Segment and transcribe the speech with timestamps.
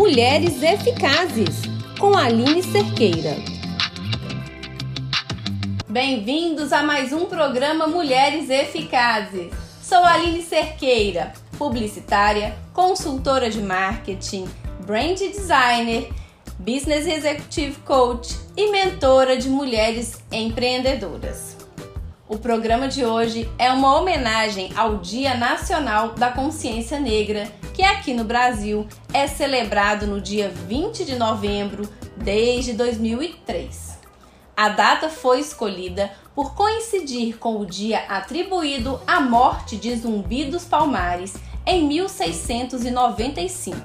[0.00, 1.60] Mulheres Eficazes,
[1.98, 3.36] com Aline Cerqueira.
[5.86, 9.52] Bem-vindos a mais um programa Mulheres Eficazes.
[9.82, 14.48] Sou Aline Cerqueira, publicitária, consultora de marketing,
[14.86, 16.08] brand designer,
[16.58, 21.58] business executive coach e mentora de mulheres empreendedoras.
[22.26, 28.12] O programa de hoje é uma homenagem ao Dia Nacional da Consciência Negra, que aqui
[28.12, 33.98] no Brasil é celebrado no dia 20 de novembro desde 2003.
[34.54, 40.66] A data foi escolhida por coincidir com o dia atribuído à morte de Zumbi dos
[40.66, 43.78] Palmares em 1695,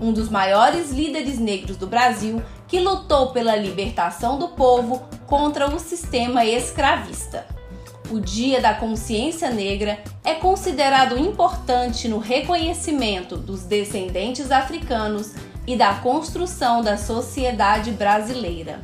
[0.00, 5.80] um dos maiores líderes negros do Brasil que lutou pela libertação do povo contra o
[5.80, 7.53] sistema escravista
[8.10, 15.32] o Dia da Consciência Negra é considerado importante no reconhecimento dos descendentes africanos
[15.66, 18.80] e da construção da sociedade brasileira.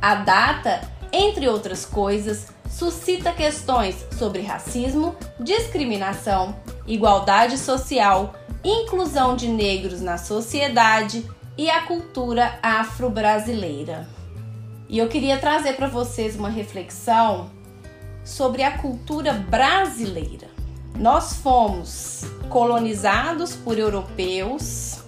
[0.00, 0.80] A data,
[1.12, 11.24] entre outras coisas, suscita questões sobre racismo, discriminação, igualdade social, inclusão de negros na sociedade
[11.58, 14.08] e a cultura afro-brasileira.
[14.88, 17.50] E eu queria trazer para vocês uma reflexão
[18.26, 20.48] sobre a cultura brasileira.
[20.98, 24.98] Nós fomos colonizados por europeus.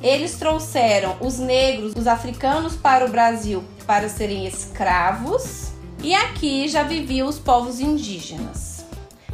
[0.00, 6.82] Eles trouxeram os negros, os africanos para o Brasil para serem escravos e aqui já
[6.82, 8.86] viviam os povos indígenas.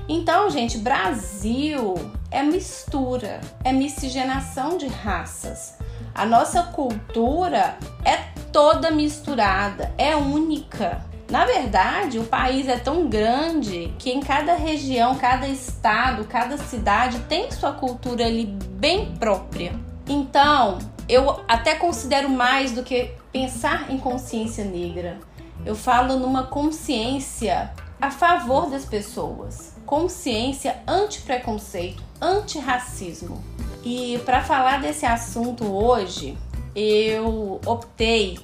[0.08, 1.94] Então, gente, Brasil
[2.30, 5.74] é mistura, é miscigenação de raças.
[6.14, 8.16] A nossa cultura é
[8.52, 11.04] toda misturada, é única.
[11.28, 17.18] Na verdade, o país é tão grande que em cada região, cada estado, cada cidade
[17.28, 19.74] tem sua cultura ali bem própria.
[20.08, 25.18] Então, eu até considero mais do que pensar em consciência negra.
[25.64, 33.42] Eu falo numa consciência a favor das pessoas, consciência anti-preconceito, anti-racismo.
[33.82, 36.38] E para falar desse assunto hoje,
[36.74, 38.38] eu optei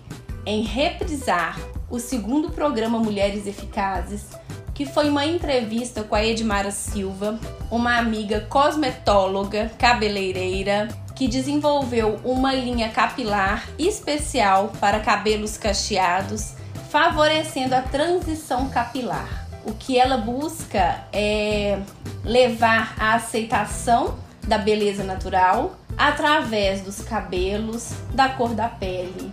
[0.44, 1.58] em reprisar
[1.92, 4.24] o segundo programa Mulheres Eficazes,
[4.72, 7.38] que foi uma entrevista com a Edmara Silva,
[7.70, 16.54] uma amiga cosmetóloga, cabeleireira, que desenvolveu uma linha capilar especial para cabelos cacheados,
[16.90, 19.46] favorecendo a transição capilar.
[19.62, 21.78] O que ela busca é
[22.24, 24.16] levar a aceitação
[24.48, 29.30] da beleza natural através dos cabelos, da cor da pele,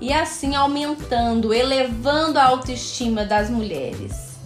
[0.00, 4.36] e assim aumentando, elevando a autoestima das mulheres.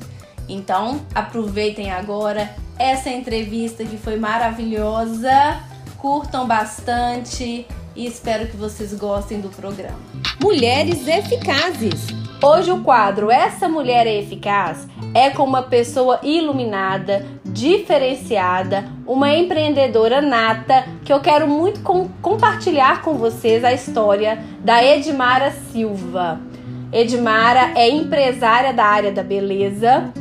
[0.49, 5.61] Então, aproveitem agora essa entrevista que foi maravilhosa,
[5.99, 9.99] curtam bastante e espero que vocês gostem do programa.
[10.41, 12.09] Mulheres eficazes.
[12.43, 20.21] Hoje o quadro Essa Mulher é Eficaz é com uma pessoa iluminada, diferenciada, uma empreendedora
[20.21, 26.41] nata que eu quero muito com compartilhar com vocês a história da Edmara Silva.
[26.91, 30.13] Edmara é empresária da área da beleza.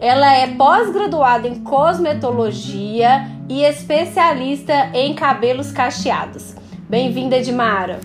[0.00, 6.54] Ela é pós-graduada em cosmetologia e especialista em cabelos cacheados.
[6.88, 8.00] Bem-vinda, Edmara.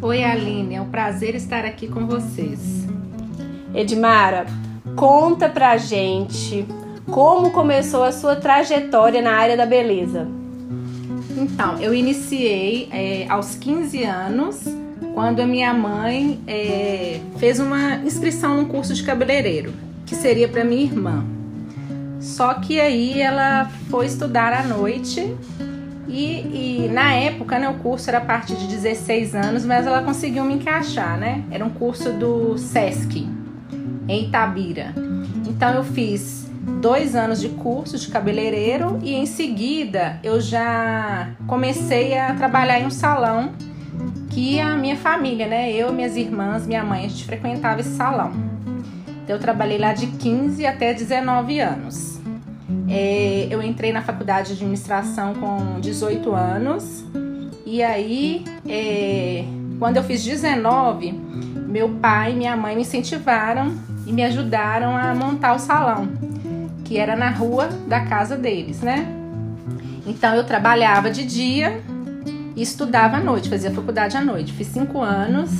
[0.00, 2.86] Oi, Aline, é um prazer estar aqui com vocês.
[3.74, 4.46] Edmara,
[4.94, 6.66] conta pra gente
[7.14, 10.26] como começou a sua trajetória na área da beleza?
[11.36, 14.64] Então, eu iniciei é, aos 15 anos,
[15.14, 19.72] quando a minha mãe é, fez uma inscrição num curso de cabeleireiro,
[20.04, 21.24] que seria para minha irmã.
[22.18, 25.36] Só que aí ela foi estudar à noite
[26.08, 30.02] e, e, na época, né, o curso era a partir de 16 anos, mas ela
[30.02, 31.44] conseguiu me encaixar, né?
[31.48, 33.24] Era um curso do SESC,
[34.08, 34.92] em Itabira.
[35.46, 42.16] Então eu fiz dois anos de curso de cabeleireiro e em seguida eu já comecei
[42.18, 43.52] a trabalhar em um salão
[44.30, 48.32] que a minha família, né, eu, minhas irmãs, minha mãe, a gente frequentava esse salão.
[49.22, 52.18] Então eu trabalhei lá de 15 até 19 anos.
[52.88, 57.04] É, eu entrei na faculdade de administração com 18 anos
[57.64, 59.44] e aí, é,
[59.78, 61.12] quando eu fiz 19,
[61.66, 63.72] meu pai e minha mãe me incentivaram
[64.06, 66.23] e me ajudaram a montar o salão
[66.84, 69.06] que era na rua da casa deles, né?
[70.06, 71.82] Então eu trabalhava de dia
[72.54, 74.52] e estudava à noite, fazia faculdade à noite.
[74.52, 75.50] Fiz cinco anos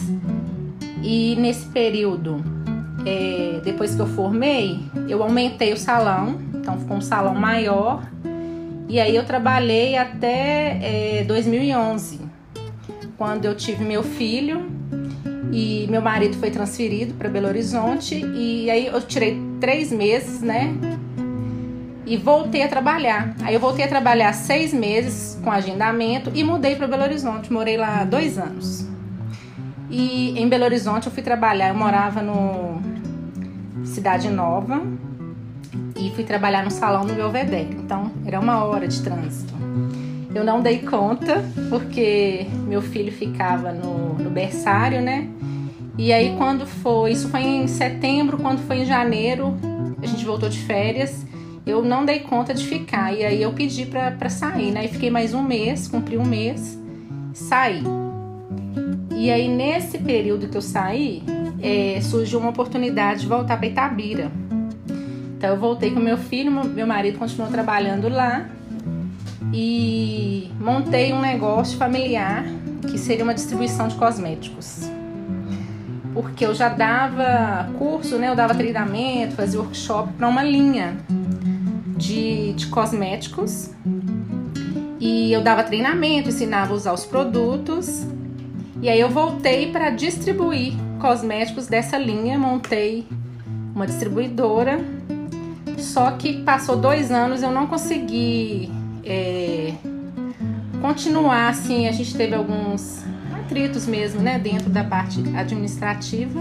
[1.03, 2.43] e nesse período,
[3.07, 8.03] é, depois que eu formei, eu aumentei o salão, então ficou um salão maior.
[8.89, 12.21] E aí eu trabalhei até é, 2011,
[13.17, 14.67] quando eu tive meu filho
[15.53, 20.75] e meu marido foi transferido para Belo Horizonte e aí eu tirei três meses, né?
[22.07, 23.35] E voltei a trabalhar.
[23.43, 27.53] Aí eu voltei a trabalhar seis meses com agendamento e mudei para Belo Horizonte.
[27.53, 28.87] Morei lá dois anos.
[29.91, 31.69] E em Belo Horizonte eu fui trabalhar.
[31.69, 32.83] Eu morava no
[33.85, 34.83] Cidade Nova
[35.97, 37.77] e fui trabalhar no salão do Belvedere.
[37.79, 39.55] Então era uma hora de trânsito.
[40.35, 45.29] Eu não dei conta porque meu filho ficava no, no berçário, né?
[45.97, 49.57] E aí quando foi, isso foi em setembro, quando foi em janeiro,
[50.03, 51.25] a gente voltou de férias,
[51.67, 53.13] eu não dei conta de ficar.
[53.15, 54.85] E aí eu pedi pra, sair, né?
[54.85, 56.79] E fiquei mais um mês, cumpri um mês,
[57.33, 57.83] saí.
[59.11, 61.23] E aí nesse período que eu saí,
[61.63, 64.31] é, surgiu uma oportunidade de voltar para Itabira.
[65.37, 68.49] Então eu voltei com meu filho, meu marido continuou trabalhando lá
[69.53, 72.45] e montei um negócio familiar
[72.91, 74.89] que seria uma distribuição de cosméticos
[76.15, 78.29] porque eu já dava curso, né?
[78.29, 80.97] Eu dava treinamento, fazia workshop para uma linha
[82.05, 83.71] de, de cosméticos.
[85.01, 88.07] E eu dava treinamento, ensinava a usar os produtos.
[88.83, 93.07] E aí eu voltei para distribuir cosméticos dessa linha, montei
[93.75, 94.79] uma distribuidora.
[95.79, 98.71] Só que passou dois anos eu não consegui
[99.05, 99.75] é,
[100.81, 101.89] continuar assim.
[101.89, 103.03] A gente teve alguns
[103.35, 106.41] atritos mesmo, né, dentro da parte administrativa.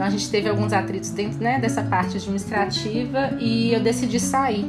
[0.00, 4.64] Então a gente teve alguns atritos dentro né, dessa parte administrativa e eu decidi sair.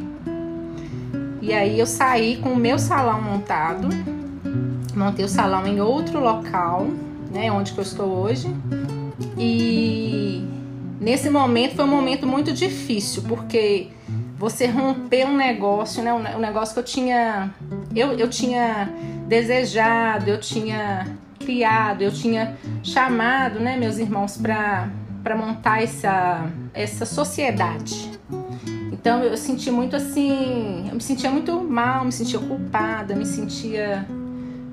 [1.41, 3.87] E aí eu saí com o meu salão montado,
[4.93, 6.85] montei o salão em outro local,
[7.33, 8.53] né, onde que eu estou hoje.
[9.37, 10.43] E
[10.99, 13.87] nesse momento foi um momento muito difícil, porque
[14.37, 17.55] você romper um negócio, né, um negócio que eu tinha
[17.95, 18.89] eu, eu tinha
[19.29, 21.07] desejado, eu tinha
[21.39, 24.89] criado, eu tinha chamado né, meus irmãos para
[25.35, 28.19] montar essa, essa sociedade.
[28.91, 34.05] Então eu senti muito assim, eu me sentia muito mal, me sentia culpada, me sentia,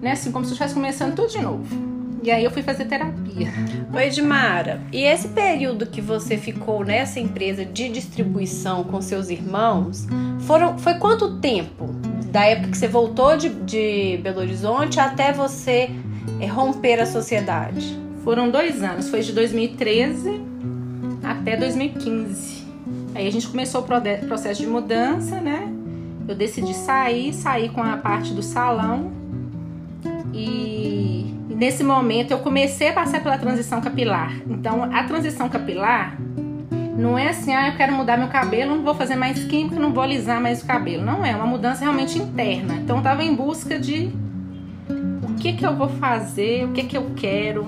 [0.02, 1.88] né, assim, como se eu estivesse começando tudo de novo.
[2.22, 3.52] E aí eu fui fazer terapia.
[3.94, 10.06] Oi, Edmara, e esse período que você ficou nessa empresa de distribuição com seus irmãos,
[10.40, 11.88] foram, foi quanto tempo?
[12.30, 15.90] da época que você voltou de, de Belo Horizonte até você
[16.40, 17.98] é, romper a sociedade?
[18.24, 20.40] Foram dois anos, foi de 2013
[21.22, 22.66] até 2015.
[23.14, 23.84] Aí a gente começou o
[24.26, 25.72] processo de mudança, né?
[26.26, 29.12] Eu decidi sair, sair com a parte do salão
[30.32, 34.40] e nesse momento eu comecei a passar pela transição capilar.
[34.48, 36.18] Então a transição capilar
[36.98, 39.92] não é assim, ah, eu quero mudar meu cabelo, não vou fazer mais química, não
[39.92, 41.04] vou alisar mais o cabelo.
[41.04, 42.74] Não é, é uma mudança realmente interna.
[42.74, 44.12] Então eu tava em busca de
[45.22, 47.66] o que que eu vou fazer, o que que eu quero.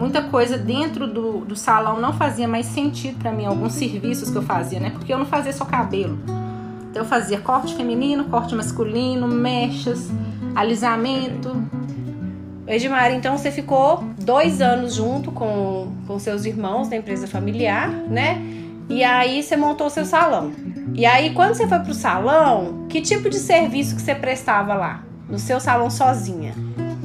[0.00, 4.38] Muita coisa dentro do, do salão não fazia mais sentido para mim, alguns serviços que
[4.38, 4.88] eu fazia, né?
[4.88, 6.18] Porque eu não fazia só cabelo.
[6.90, 10.10] Então eu fazia corte feminino, corte masculino, mechas,
[10.54, 11.54] alisamento.
[12.66, 18.40] Edmar, então você ficou dois anos junto com, com seus irmãos na empresa familiar, né?
[18.88, 20.50] E aí você montou seu salão.
[20.94, 25.04] E aí quando você foi pro salão, que tipo de serviço que você prestava lá?
[25.28, 26.54] No seu salão sozinha?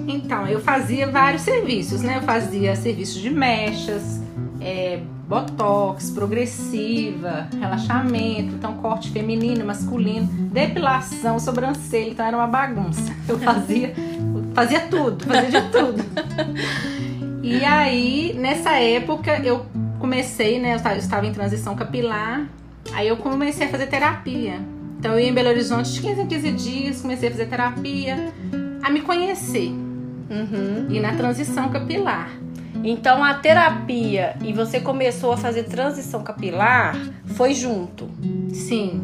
[0.08, 2.18] Então, eu fazia vários serviços, né?
[2.18, 4.22] Eu fazia serviço de mechas,
[4.62, 13.14] é, botox, progressiva, relaxamento, então corte feminino, masculino, depilação, sobrancelha, então era uma bagunça.
[13.28, 13.94] Eu fazia,
[14.54, 16.06] fazia tudo, fazia de tudo.
[17.42, 19.66] E aí, nessa época, eu
[20.00, 20.74] comecei, né?
[20.74, 22.48] Eu estava em transição capilar.
[22.94, 24.60] Aí eu comecei a fazer terapia.
[24.98, 28.34] Então eu ia em Belo Horizonte de 15 em 15 dias, comecei a fazer terapia,
[28.82, 29.85] a me conhecer.
[30.30, 30.88] Uhum.
[30.90, 32.30] E na transição capilar.
[32.84, 38.10] Então a terapia e você começou a fazer transição capilar foi junto.
[38.54, 39.02] Sim.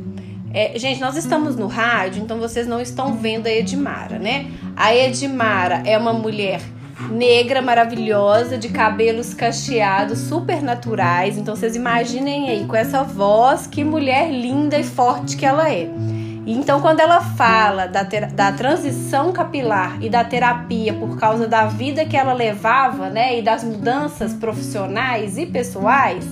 [0.53, 4.51] É, gente, nós estamos no rádio, então vocês não estão vendo a Edmara, né?
[4.75, 6.61] A Edmara é uma mulher
[7.09, 11.37] negra, maravilhosa, de cabelos cacheados, super naturais.
[11.37, 15.89] Então vocês imaginem aí, com essa voz, que mulher linda e forte que ela é.
[16.45, 22.03] Então, quando ela fala da, da transição capilar e da terapia por causa da vida
[22.05, 26.25] que ela levava, né, e das mudanças profissionais e pessoais,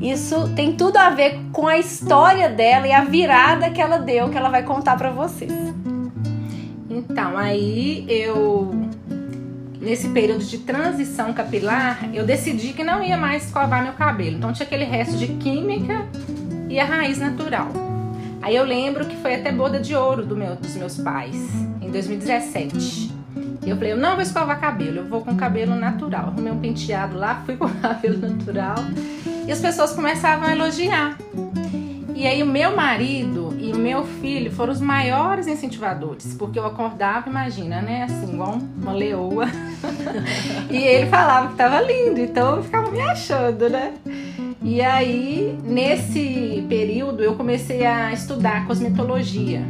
[0.00, 4.30] isso tem tudo a ver com a história dela e a virada que ela deu,
[4.30, 5.52] que ela vai contar para vocês.
[6.88, 8.86] Então, aí eu
[9.80, 14.36] nesse período de transição capilar, eu decidi que não ia mais escovar meu cabelo.
[14.36, 16.06] Então tinha aquele resto de química
[16.68, 17.95] e a raiz natural.
[18.46, 21.34] Aí eu lembro que foi até boda de ouro do meu, dos meus pais,
[21.82, 23.12] em 2017.
[23.66, 26.26] E eu falei, eu não vou escovar cabelo, eu vou com cabelo natural.
[26.28, 28.76] Arrumei um penteado lá, fui com cabelo natural.
[29.48, 31.18] E as pessoas começavam a elogiar.
[32.14, 36.66] E aí o meu marido e o meu filho foram os maiores incentivadores, porque eu
[36.66, 39.46] acordava, imagina, né, assim, igual uma leoa.
[40.70, 43.92] e ele falava que tava lindo, então eu ficava me achando, né?
[44.66, 49.62] E aí, nesse período, eu comecei a estudar cosmetologia.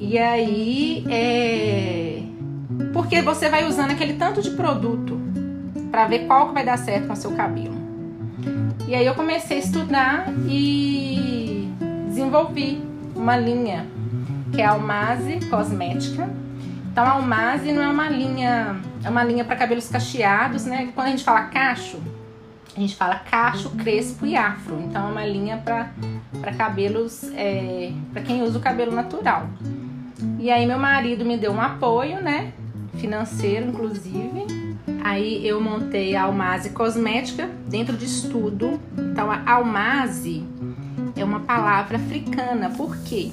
[0.00, 2.22] E aí, é...
[2.94, 5.20] porque você vai usando aquele tanto de produto
[5.90, 7.74] para ver qual que vai dar certo com o seu cabelo.
[8.88, 11.68] E aí eu comecei a estudar e
[12.08, 12.82] desenvolvi
[13.14, 13.86] uma linha
[14.50, 16.26] que é a Almase Cosmética.
[16.90, 20.88] Então a Almase não é uma linha, é uma linha para cabelos cacheados, né?
[20.94, 21.98] Quando a gente fala cacho,
[22.76, 24.80] a gente fala cacho, crespo e afro.
[24.80, 29.48] Então é uma linha para cabelos, é, para quem usa o cabelo natural.
[30.38, 32.52] E aí meu marido me deu um apoio, né?
[32.94, 34.46] Financeiro, inclusive.
[35.02, 38.80] Aí eu montei a Almase Cosmética dentro de estudo.
[38.98, 40.44] Então a Almase
[41.16, 42.70] é uma palavra africana.
[42.70, 43.30] Por quê?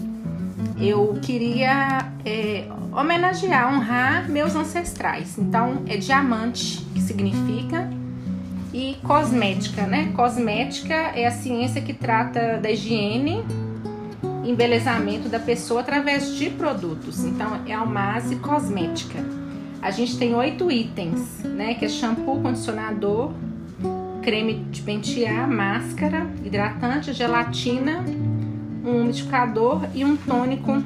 [0.80, 5.38] Eu queria é, homenagear, honrar meus ancestrais.
[5.38, 7.90] Então é diamante que significa
[8.74, 10.12] e cosmética, né?
[10.16, 13.44] Cosmética é a ciência que trata da higiene,
[14.46, 17.24] embelezamento da pessoa através de produtos.
[17.24, 19.20] Então é Almase Cosmética.
[19.82, 21.74] A gente tem oito itens, né?
[21.74, 23.32] Que é shampoo, condicionador,
[24.22, 28.06] creme de pentear, máscara, hidratante, gelatina,
[28.86, 30.84] um umidificador e um tônico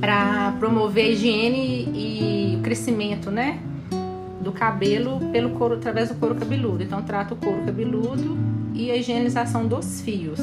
[0.00, 3.60] para promover a higiene e o crescimento, né?
[4.40, 6.82] Do cabelo pelo couro, através do couro cabeludo.
[6.82, 8.38] Então, trata o couro cabeludo
[8.74, 10.40] e a higienização dos fios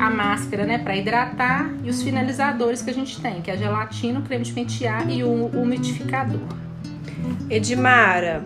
[0.00, 3.56] a máscara, né, para hidratar e os finalizadores que a gente tem, que é a
[3.56, 6.40] gelatina, o creme de pentear e o umidificador.
[7.50, 8.42] Edmara,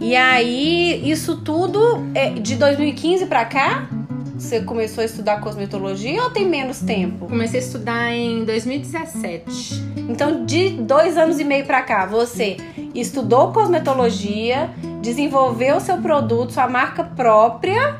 [0.00, 3.86] e aí isso tudo é de 2015 para cá?
[4.38, 7.26] Você começou a estudar cosmetologia ou tem menos tempo?
[7.26, 9.82] Comecei a estudar em 2017.
[10.08, 12.56] Então, de dois anos e meio para cá, você
[12.94, 14.70] estudou cosmetologia,
[15.02, 17.98] desenvolveu seu produto, sua marca própria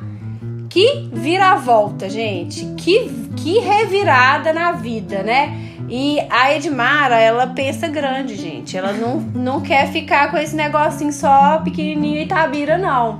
[0.70, 2.64] que viravolta, gente.
[2.76, 5.58] Que, que revirada na vida, né?
[5.88, 8.76] E a Edmara, ela pensa grande, gente.
[8.76, 13.18] Ela não, não quer ficar com esse negocinho só pequenininho e tabira, não.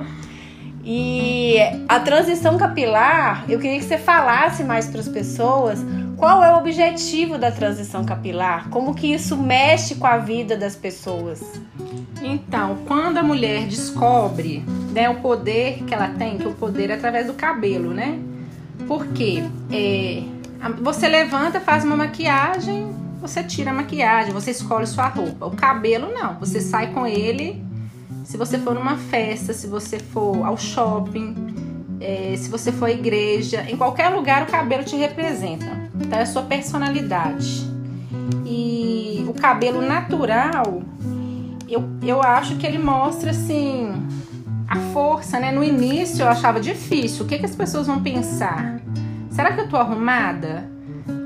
[0.91, 5.85] E a transição capilar, eu queria que você falasse mais para as pessoas
[6.17, 10.75] qual é o objetivo da transição capilar, como que isso mexe com a vida das
[10.75, 11.61] pessoas.
[12.23, 16.89] Então, quando a mulher descobre né, o poder que ela tem, que é o poder
[16.89, 18.19] é através do cabelo, né?
[18.87, 20.23] Porque é,
[20.81, 25.45] você levanta, faz uma maquiagem, você tira a maquiagem, você escolhe sua roupa.
[25.45, 27.68] O cabelo não, você sai com ele
[28.29, 31.35] se você for numa festa, se você for ao shopping,
[31.99, 35.65] é, se você for à igreja, em qualquer lugar o cabelo te representa.
[35.99, 37.67] Então é a sua personalidade.
[38.45, 40.83] E o cabelo natural
[41.67, 43.95] eu, eu acho que ele mostra assim
[44.69, 45.51] a força, né?
[45.51, 47.25] No início eu achava difícil.
[47.25, 48.79] O que, que as pessoas vão pensar?
[49.31, 50.71] Será que eu tô arrumada?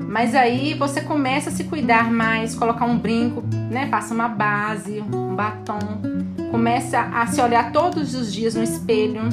[0.07, 3.87] Mas aí você começa a se cuidar mais, colocar um brinco, né?
[3.87, 5.99] Passa uma base, um batom,
[6.53, 9.23] começa a se olhar todos os dias no espelho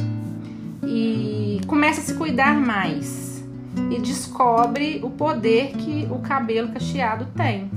[0.83, 3.45] e começa a se cuidar mais
[3.91, 7.71] e descobre o poder que o cabelo cacheado tem.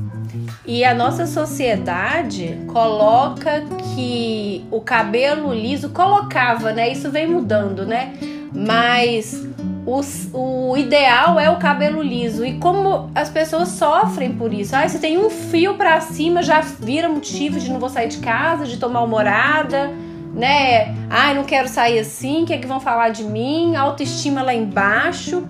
[0.66, 6.90] E a nossa sociedade coloca que o cabelo liso colocava, né?
[6.90, 8.14] Isso vem mudando, né?
[8.54, 9.46] Mas
[9.86, 12.46] o ideal é o cabelo liso.
[12.46, 14.76] E como as pessoas sofrem por isso.
[14.76, 18.18] Ah, você tem um fio para cima, já vira motivo de não vou sair de
[18.18, 19.92] casa, de tomar humorada,
[20.34, 20.96] né?
[21.10, 23.76] Ai, não quero sair assim, o que é que vão falar de mim?
[23.76, 25.44] Autoestima lá embaixo.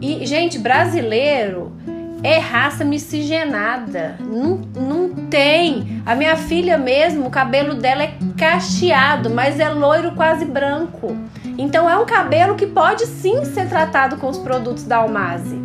[0.00, 1.72] E, gente, brasileiro
[2.22, 4.16] é raça miscigenada.
[4.20, 6.02] Não, não tem.
[6.04, 11.16] A minha filha mesmo, o cabelo dela é cacheado, mas é loiro quase branco.
[11.56, 15.56] Então é um cabelo que pode sim ser tratado com os produtos da Almase.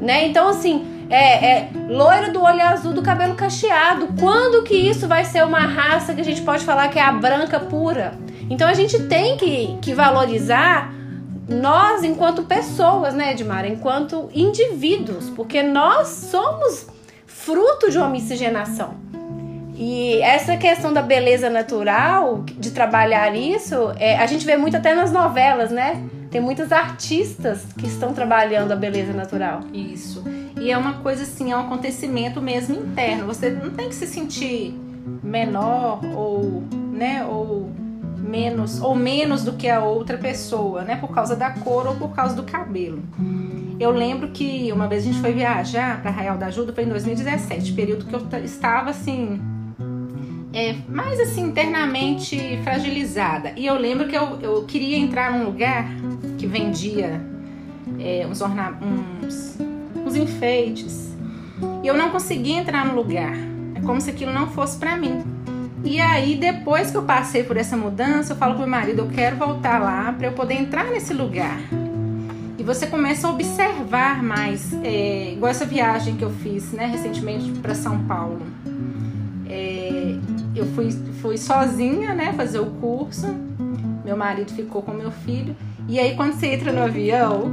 [0.00, 0.26] Né?
[0.26, 4.08] Então, assim, é, é loiro do olho azul do cabelo cacheado.
[4.18, 7.12] Quando que isso vai ser uma raça que a gente pode falar que é a
[7.12, 8.12] branca pura?
[8.48, 10.92] Então a gente tem que, que valorizar
[11.50, 13.66] nós enquanto pessoas, né, Edmar?
[13.66, 16.86] Enquanto indivíduos, porque nós somos
[17.26, 18.94] fruto de uma miscigenação.
[19.74, 24.94] E essa questão da beleza natural, de trabalhar isso, é, a gente vê muito até
[24.94, 26.00] nas novelas, né?
[26.30, 29.60] Tem muitos artistas que estão trabalhando a beleza natural.
[29.72, 30.22] Isso.
[30.60, 33.26] E é uma coisa assim, é um acontecimento mesmo interno.
[33.26, 34.78] Você não tem que se sentir
[35.22, 37.70] menor ou, né, ou
[38.20, 42.10] menos ou menos do que a outra pessoa, né, por causa da cor ou por
[42.10, 43.02] causa do cabelo.
[43.78, 46.88] Eu lembro que uma vez a gente foi viajar para Arraial da Ajuda, foi em
[46.88, 49.40] 2017, período que eu estava assim
[50.52, 53.52] é, mais assim internamente fragilizada.
[53.56, 55.88] E eu lembro que eu, eu queria entrar num lugar
[56.36, 57.20] que vendia
[57.98, 58.76] é, uns, orna
[59.22, 59.58] uns,
[60.04, 61.16] uns enfeites
[61.82, 63.34] e eu não conseguia entrar no lugar.
[63.74, 65.22] É como se aquilo não fosse para mim.
[65.82, 69.08] E aí, depois que eu passei por essa mudança, eu falo pro meu marido: eu
[69.08, 71.58] quero voltar lá para eu poder entrar nesse lugar.
[72.58, 77.50] E você começa a observar mais, é, igual essa viagem que eu fiz né, recentemente
[77.52, 78.42] para São Paulo.
[79.48, 80.16] É,
[80.54, 80.90] eu fui,
[81.22, 83.26] fui sozinha né, fazer o curso,
[84.04, 85.56] meu marido ficou com meu filho.
[85.88, 87.50] E aí, quando você entra no avião,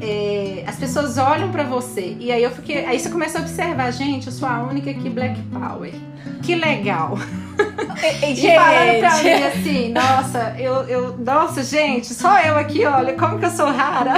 [0.00, 2.16] é, as pessoas olham para você.
[2.20, 2.84] E aí eu fiquei.
[2.84, 5.92] Aí você começa a observar, gente, eu sou a única aqui Black Power.
[6.42, 7.16] Que legal.
[8.20, 11.16] E, e falando pra mim assim, nossa, eu, eu.
[11.18, 14.14] Nossa, gente, só eu aqui, olha, como que eu sou rara.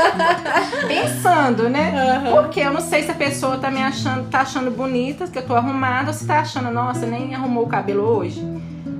[0.86, 2.22] Pensando, né?
[2.24, 2.32] Uhum.
[2.32, 5.46] Porque eu não sei se a pessoa tá me achando, tá achando bonita, que eu
[5.46, 8.44] tô arrumada, ou se tá achando, nossa, nem arrumou o cabelo hoje.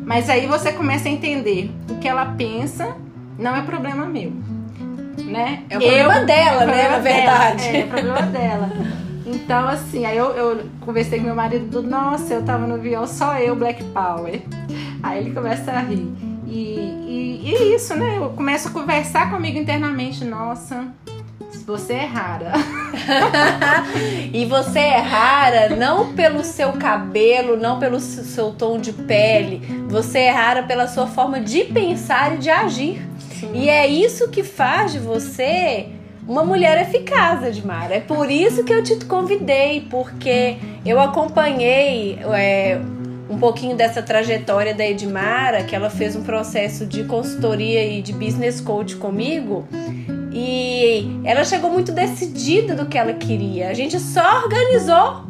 [0.06, 2.96] Mas aí você começa a entender o que ela pensa,
[3.38, 4.32] não é problema meu.
[5.18, 5.64] Né?
[5.68, 6.88] É o problema eu, dela, é o né?
[6.88, 7.64] Na verdade.
[7.64, 8.70] É, é o problema dela.
[9.28, 13.38] Então, assim, aí eu, eu conversei com meu marido, nossa, eu tava no avião, só
[13.38, 14.40] eu, Black Power.
[15.02, 16.10] Aí ele começa a rir.
[16.46, 18.16] E, e, e é isso, né?
[18.16, 20.88] Eu começo a conversar comigo internamente, nossa,
[21.66, 22.52] você é rara.
[24.32, 29.60] e você é rara não pelo seu cabelo, não pelo seu tom de pele.
[29.88, 33.06] Você é rara pela sua forma de pensar e de agir.
[33.38, 33.50] Sim.
[33.52, 35.97] E é isso que faz de você
[36.28, 37.90] uma mulher eficaz, Edmar.
[37.90, 42.78] É por isso que eu te convidei, porque eu acompanhei é,
[43.30, 48.12] um pouquinho dessa trajetória da Edmara, que ela fez um processo de consultoria e de
[48.12, 49.66] business coach comigo.
[50.30, 53.70] E ela chegou muito decidida do que ela queria.
[53.70, 55.24] A gente só organizou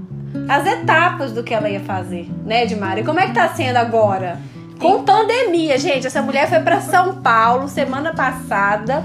[0.49, 3.01] as etapas do que ela ia fazer, né, Edmara?
[3.01, 4.41] E como é que tá sendo agora?
[4.81, 6.09] Com pandemia, gente.
[6.09, 9.05] Essa mulher foi para São Paulo semana passada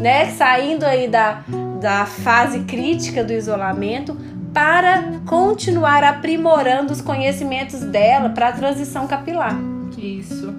[0.00, 1.44] né, saindo aí da,
[1.80, 4.16] da fase crítica do isolamento
[4.52, 9.58] para continuar aprimorando os conhecimentos dela para a transição capilar.
[9.98, 10.54] Isso.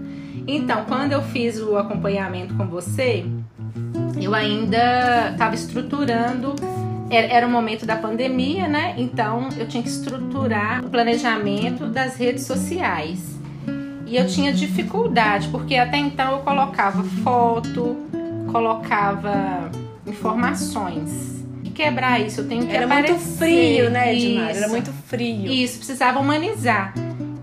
[0.48, 3.26] Então, quando eu fiz o acompanhamento com você,
[4.22, 6.56] eu ainda estava estruturando.
[7.10, 8.96] Era o momento da pandemia, né?
[8.98, 13.36] Então eu tinha que estruturar o planejamento das redes sociais.
[14.08, 18.05] E eu tinha dificuldade, porque até então eu colocava foto,
[18.56, 19.70] colocava
[20.08, 21.44] informações.
[21.62, 23.12] E quebrar isso, eu tenho que Era aparecer.
[23.12, 24.56] muito frio, né, Edmar?
[24.56, 25.52] Era muito frio.
[25.52, 26.94] Isso, precisava humanizar.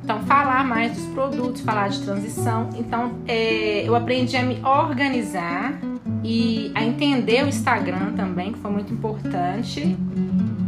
[0.03, 2.71] Então, falar mais dos produtos, falar de transição.
[2.79, 5.79] Então, é, eu aprendi a me organizar
[6.25, 9.95] e a entender o Instagram também, que foi muito importante.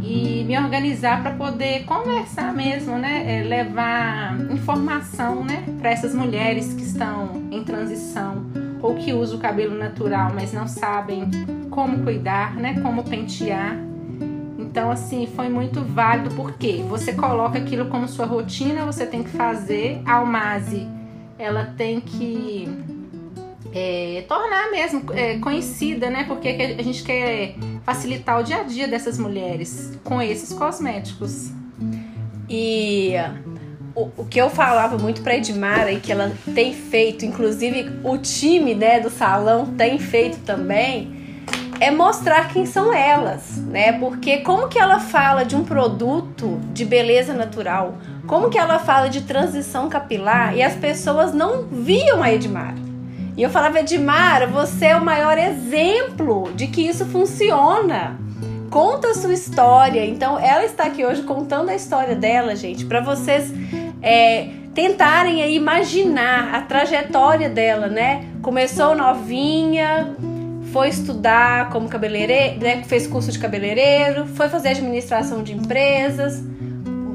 [0.03, 3.39] E me organizar para poder conversar mesmo, né?
[3.39, 5.63] É, levar informação, né?
[5.81, 10.67] Para essas mulheres que estão em transição ou que usam o cabelo natural, mas não
[10.67, 11.27] sabem
[11.71, 12.79] como cuidar, né?
[12.81, 13.75] Como pentear.
[14.59, 19.29] Então, assim, foi muito válido porque você coloca aquilo como sua rotina, você tem que
[19.31, 20.01] fazer.
[20.05, 20.87] A Almaze,
[21.39, 22.69] ela tem que
[23.73, 26.25] é, tornar mesmo é, conhecida, né?
[26.25, 31.51] Porque a gente quer facilitar o dia a dia dessas mulheres com esses cosméticos.
[32.47, 33.13] E
[33.95, 38.17] o, o que eu falava muito para Edmara e que ela tem feito, inclusive o
[38.17, 41.15] time né, do salão tem feito também,
[41.79, 43.93] é mostrar quem são elas, né?
[43.93, 47.97] Porque como que ela fala de um produto de beleza natural?
[48.27, 52.85] Como que ela fala de transição capilar e as pessoas não viam a Edmara?
[53.35, 58.17] E eu falava, Edmara, você é o maior exemplo de que isso funciona
[58.75, 60.05] conta a sua história.
[60.05, 63.49] Então, ela está aqui hoje contando a história dela, gente, para vocês
[64.05, 68.27] é, tentarem aí imaginar a trajetória dela, né?
[68.43, 70.15] Começou novinha,
[70.71, 72.83] foi estudar como cabeleireiro, né?
[72.83, 76.43] fez curso de cabeleireiro, foi fazer administração de empresas,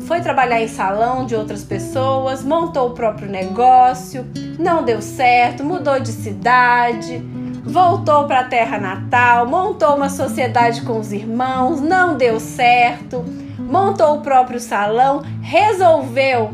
[0.00, 4.26] foi trabalhar em salão de outras pessoas, montou o próprio negócio,
[4.58, 7.22] não deu certo, mudou de cidade
[7.62, 13.22] voltou para a terra natal, montou uma sociedade com os irmãos, não deu certo,
[13.58, 16.50] montou o próprio salão, resolveu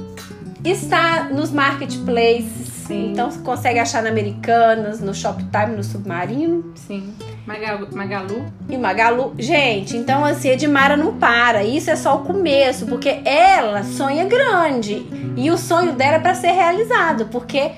[0.64, 2.70] está nos marketplaces.
[2.86, 3.12] Sim.
[3.12, 6.72] Então você consegue achar na Americanas, no Shoptime, no Submarino.
[6.74, 7.14] Sim.
[7.46, 8.44] Magalu, Magalu.
[8.68, 9.34] E Magalu.
[9.38, 11.64] Gente, então assim, Edmara não para.
[11.64, 15.04] Isso é só o começo, porque ela sonha grande.
[15.36, 17.72] E o sonho dela é para ser realizado, porque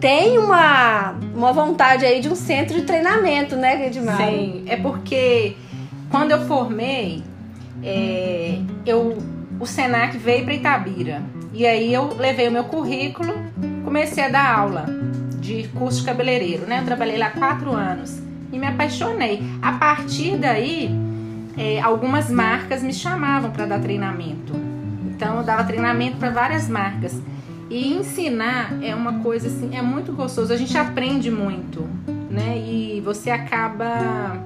[0.00, 4.26] tem uma, uma vontade aí de um centro de treinamento, né, Edmara?
[4.26, 5.56] Sim, é porque
[6.10, 7.22] quando eu formei,
[7.82, 9.16] é, eu,
[9.58, 11.22] o Senac veio para Itabira.
[11.54, 13.34] E aí eu levei o meu currículo,
[13.84, 14.86] comecei a dar aula
[15.38, 16.80] de curso de cabeleireiro, né?
[16.80, 19.42] Eu trabalhei lá quatro anos e me apaixonei.
[19.60, 20.90] A partir daí,
[21.56, 24.52] é, algumas marcas me chamavam para dar treinamento.
[25.06, 27.20] Então eu dava treinamento para várias marcas.
[27.70, 30.52] E ensinar é uma coisa assim, é muito gostoso.
[30.52, 31.88] A gente aprende muito,
[32.30, 32.58] né?
[32.58, 34.36] E você acaba.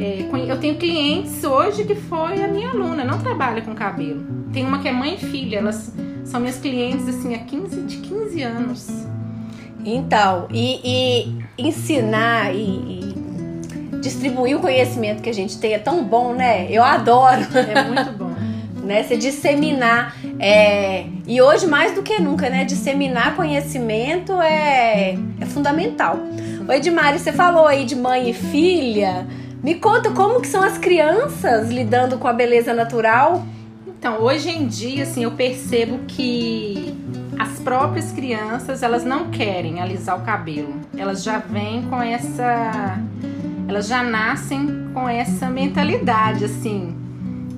[0.00, 4.24] É, eu tenho clientes hoje que foi a minha aluna, não trabalha com cabelo.
[4.52, 7.96] Tem uma que é mãe e filha, elas são minhas clientes assim há 15, de
[7.98, 9.06] 15 anos.
[9.84, 12.95] Então, e, e ensinar e,
[14.06, 16.68] distribuir o conhecimento que a gente tem é tão bom, né?
[16.70, 17.42] Eu adoro.
[17.54, 18.30] É muito bom.
[18.86, 19.02] né?
[19.02, 20.16] Você disseminar.
[20.38, 21.06] É...
[21.26, 22.64] E hoje, mais do que nunca, né?
[22.64, 26.18] Disseminar conhecimento é, é fundamental.
[26.66, 29.26] O Edmari, você falou aí de mãe e filha.
[29.62, 33.44] Me conta como que são as crianças lidando com a beleza natural.
[33.86, 36.94] Então, hoje em dia, assim, eu percebo que
[37.38, 40.74] as próprias crianças, elas não querem alisar o cabelo.
[40.96, 43.00] Elas já vêm com essa
[43.68, 46.96] elas já nascem com essa mentalidade, assim.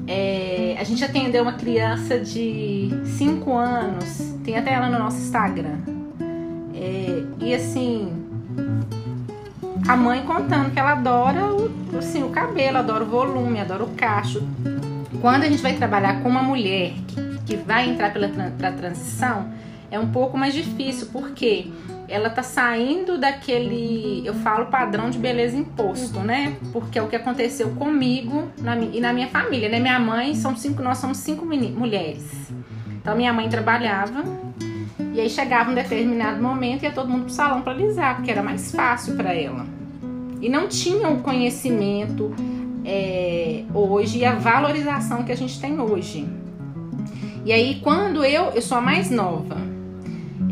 [0.07, 5.79] É, a gente atendeu uma criança de 5 anos, tem até ela no nosso Instagram.
[6.75, 8.11] É, e assim,
[9.87, 13.91] a mãe contando que ela adora o, assim, o cabelo, adora o volume, adora o
[13.91, 14.43] cacho.
[15.21, 19.49] Quando a gente vai trabalhar com uma mulher que, que vai entrar pela pra transição,
[19.91, 21.71] é um pouco mais difícil, porque
[22.09, 26.57] ela tá saindo daquele, eu falo, padrão de beleza imposto, né?
[26.73, 29.79] Porque é o que aconteceu comigo na, e na minha família, né?
[29.79, 32.51] Minha mãe, são cinco, nós somos cinco mulheres.
[32.97, 34.25] Então minha mãe trabalhava
[35.15, 38.31] e aí chegava um determinado momento e ia todo mundo pro salão para alisar, porque
[38.31, 39.67] era mais fácil para ela.
[40.41, 42.35] E não tinha o conhecimento
[42.87, 46.27] é, hoje e a valorização que a gente tem hoje.
[47.45, 49.68] E aí quando eu, eu sou a mais nova,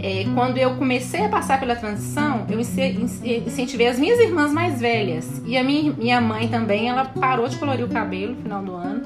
[0.00, 5.42] é, quando eu comecei a passar pela transição, eu incentivei as minhas irmãs mais velhas.
[5.44, 8.74] E a minha, minha mãe também, ela parou de colorir o cabelo no final do
[8.74, 9.02] ano.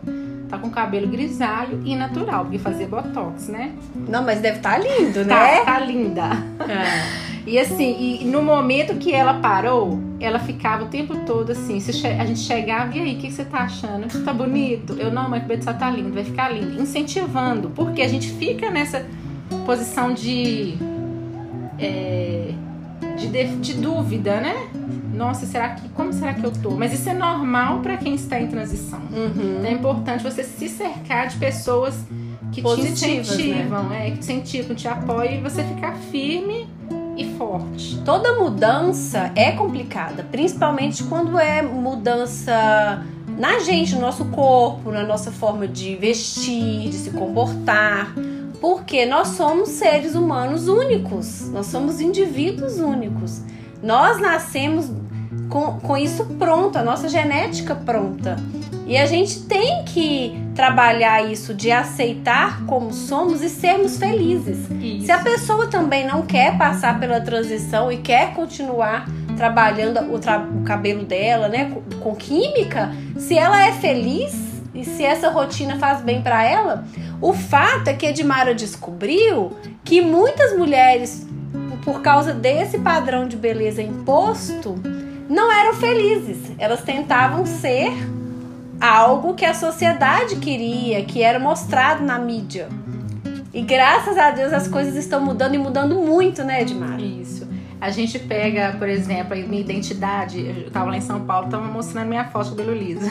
[0.49, 3.73] Tá com cabelo grisalho e natural, porque fazia botox, né?
[4.09, 5.65] Não, mas deve estar tá lindo, tá, né?
[5.65, 6.23] Tá linda.
[6.69, 7.31] É.
[7.47, 11.79] E assim, e no momento que ela parou, ela ficava o tempo todo assim.
[12.19, 14.07] a gente chegava, e aí, o que você tá achando?
[14.25, 14.95] Tá bonito?
[14.99, 16.81] Eu, não, mas o cabelo só tá lindo, vai ficar lindo.
[16.81, 19.07] Incentivando, porque a gente fica nessa
[19.67, 20.77] posição de,
[21.79, 22.53] é,
[23.17, 24.69] de, de, dúvida, né?
[25.15, 26.71] Nossa, será que como será que eu tô?
[26.71, 29.01] Mas isso é normal para quem está em transição.
[29.13, 29.65] Uhum.
[29.65, 31.95] É importante você se cercar de pessoas
[32.53, 34.09] que Positivas, te incentivam, né?
[34.09, 36.69] é, que te incentivam, te apoiam e você ficar firme
[37.17, 38.01] e forte.
[38.05, 43.05] Toda mudança é complicada, principalmente quando é mudança
[43.39, 48.15] na gente, no nosso corpo, na nossa forma de vestir, de se comportar
[48.61, 53.41] porque nós somos seres humanos únicos, nós somos indivíduos únicos.
[53.83, 54.91] Nós nascemos
[55.49, 58.37] com, com isso pronto, a nossa genética pronta.
[58.87, 64.59] E a gente tem que trabalhar isso de aceitar como somos e sermos felizes.
[64.81, 65.07] Isso.
[65.07, 70.41] Se a pessoa também não quer passar pela transição e quer continuar trabalhando o, tra
[70.41, 74.50] o cabelo dela, né, com, com química, se ela é feliz
[74.81, 76.85] e se essa rotina faz bem para ela,
[77.21, 79.53] o fato é que Edmara descobriu
[79.85, 81.27] que muitas mulheres,
[81.85, 84.81] por causa desse padrão de beleza imposto,
[85.29, 86.39] não eram felizes.
[86.59, 87.93] Elas tentavam ser
[88.81, 92.67] algo que a sociedade queria, que era mostrado na mídia.
[93.53, 97.03] E graças a Deus as coisas estão mudando e mudando muito, né, Edmara?
[97.03, 97.40] Isso.
[97.81, 100.65] A gente pega, por exemplo, a minha identidade.
[100.65, 103.11] Eu tava lá em São Paulo, tava mostrando minha foto cabelo liso.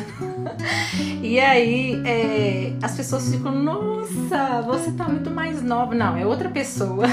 [1.23, 5.95] e aí é, as pessoas ficam, nossa, você tá muito mais nova.
[5.95, 7.07] Não, é outra pessoa.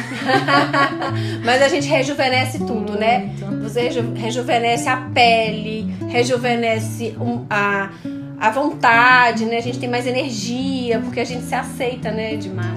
[1.44, 3.18] Mas a gente rejuvenesce tudo, né?
[3.18, 3.46] muito.
[3.46, 3.62] né?
[3.62, 7.90] Você reju rejuvenesce a pele, rejuvenesce um, a,
[8.38, 9.56] a vontade, né?
[9.56, 12.76] A gente tem mais energia, porque a gente se aceita, né, Edmar?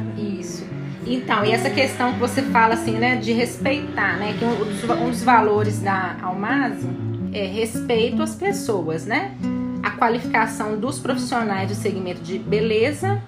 [1.09, 4.83] Então, e essa questão que você fala assim, né, de respeitar, né, que um dos,
[4.83, 6.87] um dos valores da Almase
[7.33, 9.35] é respeito às pessoas, né?
[9.81, 13.19] A qualificação dos profissionais do segmento de beleza,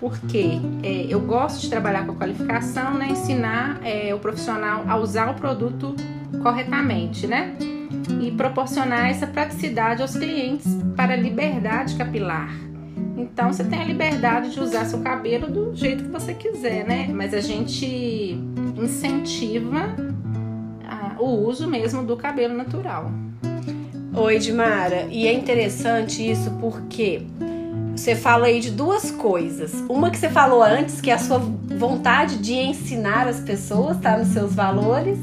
[0.00, 4.96] porque é, eu gosto de trabalhar com a qualificação, né, ensinar é, o profissional a
[4.96, 5.94] usar o produto
[6.42, 7.54] corretamente, né?
[8.20, 12.73] E proporcionar essa praticidade aos clientes para liberdade capilar
[13.16, 17.08] então você tem a liberdade de usar seu cabelo do jeito que você quiser, né?
[17.12, 18.38] Mas a gente
[18.76, 19.96] incentiva
[20.86, 23.10] a, o uso mesmo do cabelo natural.
[24.14, 25.08] Oi, Dimara.
[25.10, 27.22] E é interessante isso porque
[27.96, 29.72] você fala aí de duas coisas.
[29.88, 34.16] Uma que você falou antes, que é a sua vontade de ensinar as pessoas, tá?
[34.16, 35.18] Nos seus valores.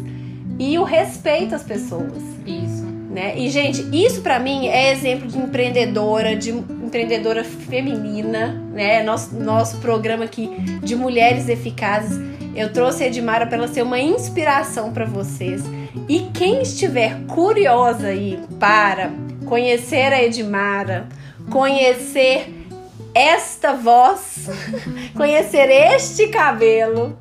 [0.60, 2.22] E o respeito às pessoas.
[2.46, 2.91] Isso.
[3.12, 3.38] Né?
[3.38, 9.04] E, gente, isso para mim é exemplo de empreendedora, de empreendedora feminina, né?
[9.04, 10.50] Nosso, nosso programa aqui
[10.82, 12.18] de mulheres eficazes.
[12.56, 15.64] Eu trouxe a Edmara para ela ser uma inspiração para vocês.
[16.08, 19.12] E quem estiver curiosa aí para
[19.46, 21.08] conhecer a Edmara,
[21.50, 22.66] conhecer
[23.14, 24.50] esta voz,
[25.16, 27.18] conhecer este cabelo,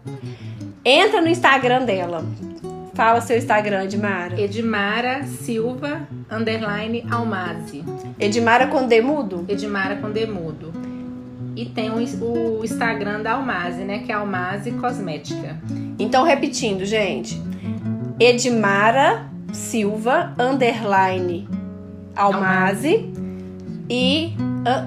[0.85, 2.25] entra no Instagram dela.
[3.01, 4.39] Fala seu Instagram, Edmara.
[4.39, 7.83] Edmara Silva underline Almazi.
[8.19, 9.43] Edmara com demudo?
[9.49, 10.71] Edmara com demudo.
[11.57, 14.01] E tem o, o Instagram da Almazi, né?
[14.01, 15.59] Que é Almazi Cosmética.
[15.99, 17.41] Então, repetindo, gente.
[18.21, 21.49] Edmara Silva underline
[22.15, 23.11] Almazi
[23.89, 24.35] e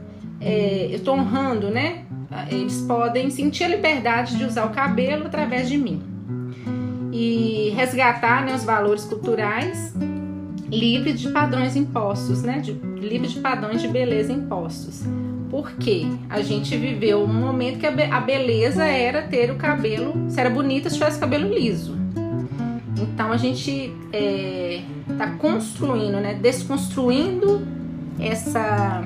[0.41, 2.05] É, eu estou honrando, né?
[2.53, 6.01] Eles podem sentir a liberdade de usar o cabelo através de mim.
[7.13, 9.93] E resgatar né, os valores culturais
[10.71, 12.61] livres de padrões impostos, né?
[12.61, 15.03] De, livre de padrões de beleza impostos.
[15.53, 20.49] Porque a gente viveu um momento que a beleza era ter o cabelo, se era
[20.49, 21.95] bonita se tivesse cabelo liso.
[22.99, 27.67] Então a gente está é, construindo, né, desconstruindo
[28.19, 29.05] essa,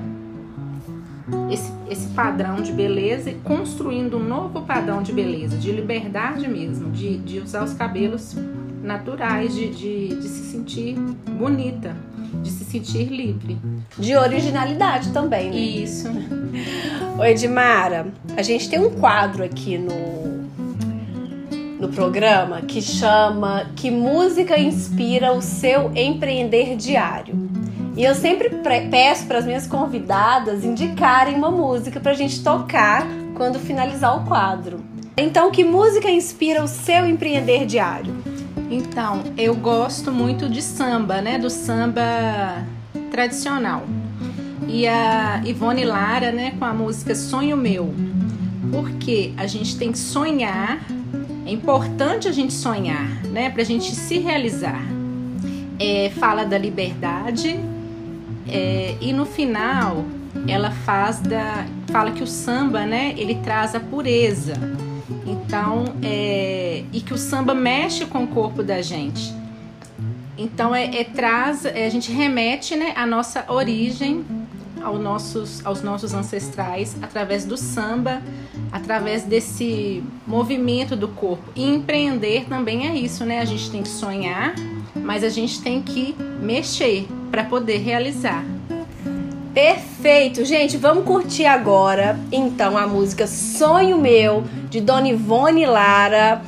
[1.51, 6.93] esse, esse padrão de beleza e construindo um novo padrão de beleza, de liberdade mesmo,
[6.93, 8.37] de, de usar os cabelos
[8.85, 11.97] naturais, de, de, de se sentir bonita
[12.43, 13.59] de se sentir livre.
[13.99, 15.57] De originalidade também, né?
[15.57, 16.09] Isso.
[17.19, 20.47] Oi, Edmara, a gente tem um quadro aqui no,
[21.81, 27.47] no programa que chama Que Música Inspira o Seu Empreender Diário.
[27.97, 28.51] E eu sempre
[28.91, 34.27] peço para as minhas convidadas indicarem uma música para a gente tocar quando finalizar o
[34.27, 34.85] quadro.
[35.17, 38.15] Então, que música inspira o seu empreender diário?
[38.71, 41.39] Então, eu gosto muito de samba, né?
[41.39, 42.65] Do samba
[43.11, 43.85] tradicional.
[44.67, 47.95] E a Ivone Lara, né, com a música Sonho Meu.
[48.73, 50.81] Porque a gente tem que sonhar,
[51.47, 53.49] é importante a gente sonhar, né?
[53.51, 54.83] Pra gente se realizar.
[55.79, 57.61] É, fala da liberdade
[58.49, 60.05] é, e no final
[60.49, 64.55] ela faz da fala que o samba né ele traz a pureza
[65.27, 69.35] então, é, e que o samba mexe com o corpo da gente.
[70.39, 74.25] Então, é, é traz, é, a gente remete né, nossa origem
[74.83, 78.23] aos nossos, aos nossos ancestrais através do samba,
[78.71, 81.51] através desse movimento do corpo.
[81.57, 83.41] E empreender também é isso, né?
[83.41, 84.55] A gente tem que sonhar,
[84.95, 88.45] mas a gente tem que mexer para poder realizar.
[89.53, 90.77] Perfeito, gente.
[90.77, 94.45] Vamos curtir agora, então, a música Sonho Meu,
[94.77, 96.43] de Dona Ivone Lara,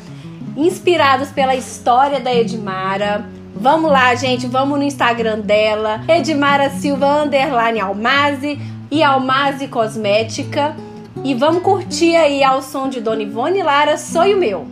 [0.55, 3.25] inspirados pela história da Edmara.
[3.57, 4.47] Vamos lá, gente.
[4.47, 8.61] Vamos no Instagram dela, Edmara Silva Underline Almaze
[8.91, 10.77] e Almaze Cosmética.
[11.25, 14.67] E vamos curtir aí ao som de Dona Ivone Lara, Sonho Meu.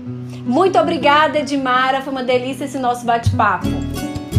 [0.45, 2.03] Muito obrigada, Edmara.
[2.03, 3.69] Foi uma delícia esse nosso bate-papo.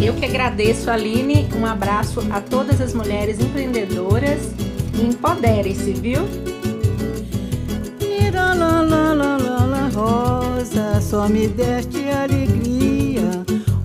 [0.00, 1.48] Eu que agradeço, Aline.
[1.56, 4.52] Um abraço a todas as mulheres empreendedoras
[4.94, 6.22] e empoderem-se, viu?
[10.68, 13.22] Rosa, só me deste alegria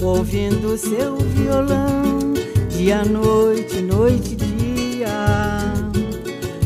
[0.02, 2.34] ouvindo seu violão,
[2.69, 5.74] dia, noite, noite, dia.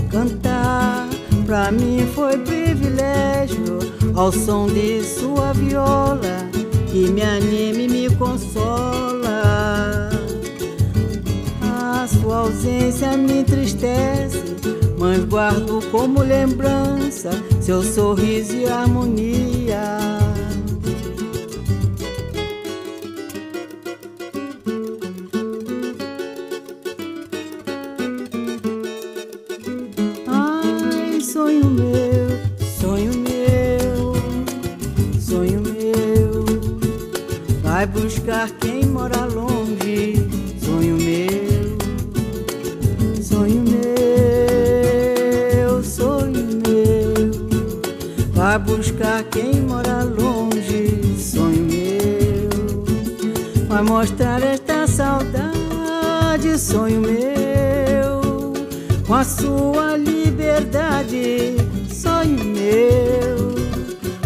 [0.10, 1.08] Cantar
[1.46, 3.80] pra mim foi privilégio
[4.16, 6.50] ao som de sua viola
[6.92, 10.10] que me anime e me consola.
[11.62, 14.42] A sua ausência me entristece,
[14.98, 17.30] mas guardo como lembrança
[17.62, 19.87] seu sorriso e harmonia.
[54.54, 58.54] Esta saudade, sonho meu.
[59.06, 61.56] Com a sua liberdade,
[61.90, 63.56] sonho meu,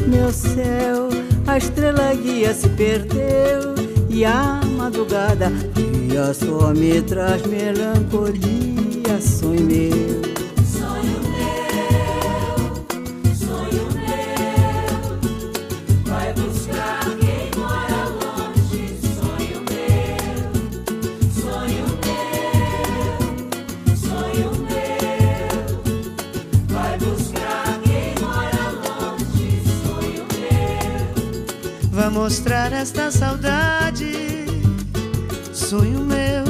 [0.08, 1.10] meu céu.
[1.48, 3.76] A estrela guia se perdeu
[4.10, 10.21] e a madrugada dia só me traz melancolia, sonho meu.
[32.22, 34.46] Mostrar esta saudade,
[35.52, 36.46] sonho meu,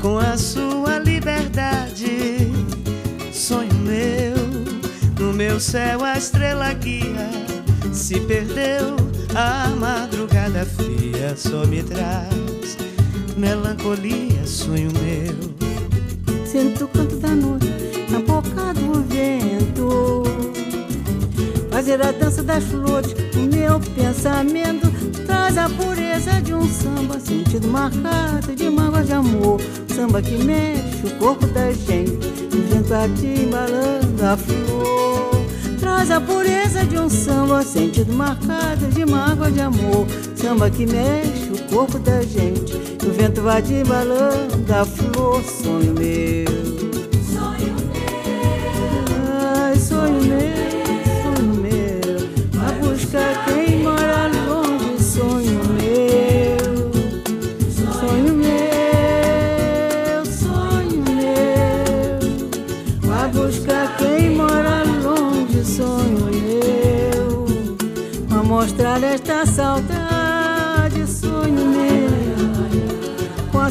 [0.00, 2.50] com a sua liberdade.
[3.32, 4.34] Sonho meu,
[5.20, 7.30] no meu céu a estrela guia
[7.92, 8.96] se perdeu.
[9.36, 12.76] A madrugada fria só me traz
[13.36, 16.44] melancolia, sonho meu.
[16.44, 19.51] Sinto o canto da noite na boca do vento.
[21.92, 24.90] Fazer a dança das flores, o meu pensamento
[25.26, 29.60] traz a pureza de um samba, sentido marcado de mágoa de amor.
[29.94, 35.44] Samba que mexe o corpo da gente, o vento aqui embalando a flor.
[35.80, 40.06] Traz a pureza de um samba, sentido marcado de mágoa de amor.
[40.34, 42.74] Samba que mexe o corpo da gente,
[43.06, 45.42] o vento vai embalando a flor.
[45.44, 46.71] Sonho meu.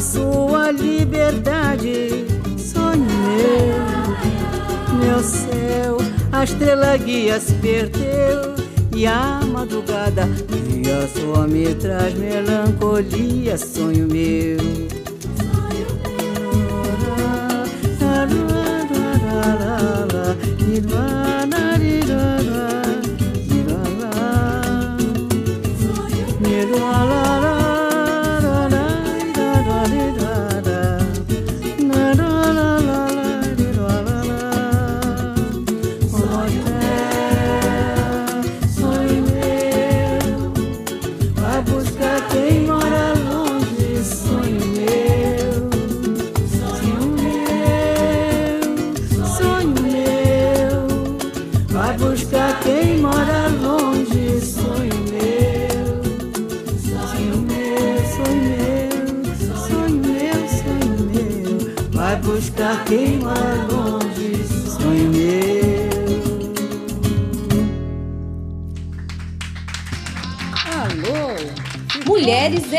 [0.02, 2.26] Sua liberdade,
[2.58, 3.92] sonho meu
[4.98, 5.96] meu céu,
[6.32, 8.56] a estrela guia se perdeu
[8.94, 10.26] e a madrugada
[10.82, 14.58] dia só me traz melancolia, sonho meu.
[17.98, 18.42] Sonho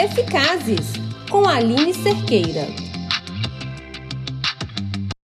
[0.03, 0.91] Eficazes,
[1.29, 2.82] com Aline Cerqueira.